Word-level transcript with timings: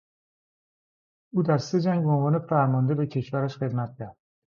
او 1.33 1.43
در 1.43 1.57
سه 1.57 1.81
جنگ 1.81 2.03
به 2.03 2.09
عنوان 2.09 2.39
فرمانده 2.39 2.93
به 2.95 3.07
کشورش 3.07 3.57
خدمت 3.57 3.95
کرد. 3.97 4.17